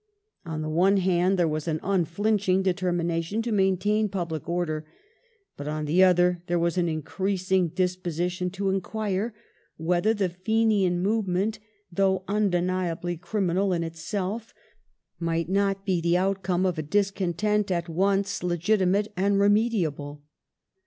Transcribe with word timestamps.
On 0.47 0.63
the 0.63 0.67
one 0.69 0.97
hand 0.97 1.37
there 1.37 1.47
was 1.47 1.67
an 1.67 1.79
unflinching 1.83 2.63
determination 2.63 3.43
to 3.43 3.51
maintain 3.51 4.09
public 4.09 4.49
order; 4.49 4.83
but 5.55 5.67
on 5.67 5.85
the 5.85 6.03
other 6.03 6.41
there 6.47 6.57
was 6.57 6.75
an 6.75 6.89
increasing 6.89 7.67
disposition 7.67 8.49
to 8.49 8.71
inquire 8.71 9.35
whether 9.77 10.11
the 10.15 10.27
Fenian 10.29 11.03
move 11.03 11.27
ment, 11.27 11.59
though 11.91 12.23
undeniably 12.27 13.15
criminal 13.15 13.71
in 13.73 13.83
itself, 13.83 14.55
might 15.19 15.49
not 15.49 15.85
be 15.85 16.01
the 16.01 16.17
out 16.17 16.41
come 16.41 16.65
of 16.65 16.79
a 16.79 16.81
discontent 16.81 17.69
at 17.69 17.87
once 17.87 18.41
legitimate 18.41 19.13
and 19.15 19.35
remediable. 19.37 20.23